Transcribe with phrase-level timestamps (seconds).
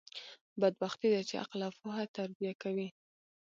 [0.61, 2.87] بدبختي ده، چي عقل او پوهه تربیه کوي.